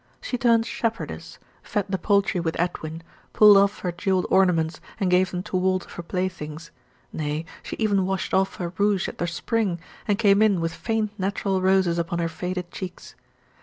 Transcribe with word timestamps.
She 0.19 0.35
turned 0.35 0.65
"shepherdess," 0.65 1.37
fed 1.61 1.85
the 1.87 1.99
poultry 1.99 2.39
with 2.39 2.59
Edwin, 2.59 3.03
pulled 3.33 3.55
off 3.55 3.81
her 3.81 3.91
jewelled 3.91 4.25
ornaments, 4.31 4.81
and 4.99 5.11
gave 5.11 5.29
them 5.29 5.43
to 5.43 5.55
Walter 5.57 5.87
for 5.87 6.01
playthings; 6.01 6.71
nay, 7.13 7.45
she 7.61 7.75
even 7.77 8.07
washed 8.07 8.33
off 8.33 8.55
her 8.55 8.73
rouge 8.79 9.07
at 9.07 9.19
the 9.19 9.27
spring, 9.27 9.77
and 10.07 10.17
came 10.17 10.41
in 10.41 10.59
with 10.59 10.73
faint 10.73 11.11
natural 11.19 11.61
roses 11.61 11.99
upon 11.99 12.17
her 12.17 12.29
faded 12.29 12.71
cheeks. 12.71 13.13